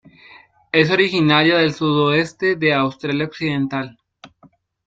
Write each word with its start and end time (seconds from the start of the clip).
Es 0.71 0.89
originaria 0.89 1.59
del 1.59 1.75
sudoeste 1.75 2.55
de 2.55 2.73
Australia 2.73 3.25
Occidental. 3.25 3.99